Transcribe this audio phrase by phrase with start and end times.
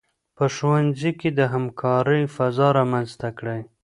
[0.37, 3.61] په ښوونځي کې د همکارۍ فضا رامنځته کړئ.